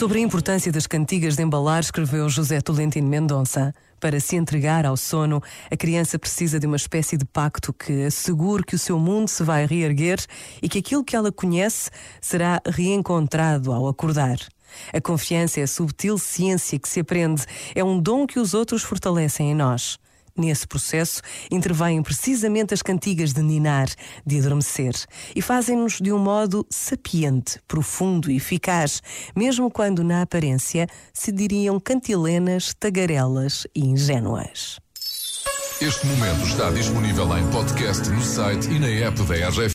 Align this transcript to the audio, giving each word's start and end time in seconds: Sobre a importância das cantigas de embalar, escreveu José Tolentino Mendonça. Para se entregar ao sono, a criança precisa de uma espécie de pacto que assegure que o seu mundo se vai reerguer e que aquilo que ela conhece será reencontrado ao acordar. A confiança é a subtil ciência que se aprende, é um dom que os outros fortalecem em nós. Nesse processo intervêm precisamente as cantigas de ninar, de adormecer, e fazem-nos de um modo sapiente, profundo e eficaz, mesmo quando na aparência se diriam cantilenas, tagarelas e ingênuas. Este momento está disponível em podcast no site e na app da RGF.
Sobre 0.00 0.18
a 0.18 0.22
importância 0.22 0.72
das 0.72 0.86
cantigas 0.86 1.36
de 1.36 1.42
embalar, 1.42 1.80
escreveu 1.80 2.26
José 2.28 2.60
Tolentino 2.62 3.06
Mendonça. 3.06 3.74
Para 4.00 4.18
se 4.18 4.34
entregar 4.34 4.86
ao 4.86 4.96
sono, 4.96 5.42
a 5.70 5.76
criança 5.76 6.18
precisa 6.18 6.58
de 6.58 6.66
uma 6.66 6.76
espécie 6.76 7.18
de 7.18 7.24
pacto 7.26 7.70
que 7.70 8.04
assegure 8.04 8.64
que 8.64 8.74
o 8.74 8.78
seu 8.78 8.98
mundo 8.98 9.28
se 9.28 9.42
vai 9.42 9.66
reerguer 9.66 10.18
e 10.62 10.70
que 10.70 10.78
aquilo 10.78 11.04
que 11.04 11.14
ela 11.14 11.30
conhece 11.30 11.90
será 12.18 12.62
reencontrado 12.66 13.72
ao 13.72 13.86
acordar. 13.86 14.38
A 14.90 15.00
confiança 15.02 15.60
é 15.60 15.64
a 15.64 15.66
subtil 15.66 16.16
ciência 16.16 16.78
que 16.78 16.88
se 16.88 17.00
aprende, 17.00 17.44
é 17.74 17.84
um 17.84 18.00
dom 18.00 18.26
que 18.26 18.40
os 18.40 18.54
outros 18.54 18.82
fortalecem 18.82 19.50
em 19.50 19.54
nós. 19.54 19.98
Nesse 20.40 20.66
processo 20.66 21.20
intervêm 21.50 22.02
precisamente 22.02 22.72
as 22.72 22.80
cantigas 22.80 23.34
de 23.34 23.42
ninar, 23.42 23.88
de 24.24 24.38
adormecer, 24.38 24.94
e 25.36 25.42
fazem-nos 25.42 26.00
de 26.00 26.10
um 26.14 26.18
modo 26.18 26.66
sapiente, 26.70 27.60
profundo 27.68 28.30
e 28.30 28.36
eficaz, 28.36 29.02
mesmo 29.36 29.70
quando 29.70 30.02
na 30.02 30.22
aparência 30.22 30.86
se 31.12 31.30
diriam 31.30 31.78
cantilenas, 31.78 32.72
tagarelas 32.72 33.66
e 33.74 33.84
ingênuas. 33.84 34.80
Este 35.78 36.06
momento 36.06 36.46
está 36.46 36.70
disponível 36.70 37.36
em 37.38 37.50
podcast 37.50 38.08
no 38.10 38.22
site 38.22 38.68
e 38.68 38.78
na 38.78 38.88
app 38.88 39.22
da 39.22 39.48
RGF. 39.48 39.68